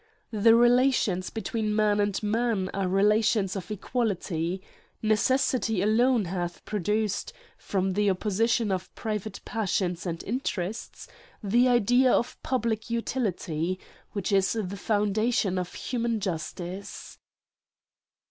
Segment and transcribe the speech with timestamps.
[0.33, 4.63] The relations between man and man are relations of equality.
[5.03, 11.07] Necessity alone hath produced, from the opposition of private passions and interests,
[11.43, 13.79] the idea of public utility,
[14.13, 17.19] which is the foundation of human justice.